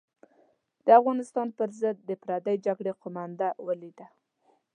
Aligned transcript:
د 0.85 0.87
افغانستان 0.99 1.47
پر 1.57 1.69
ضد 1.79 1.97
د 2.09 2.11
پردۍ 2.23 2.55
جګړې 2.65 2.91
قومانده 3.01 3.47
ولیده. 3.65 4.07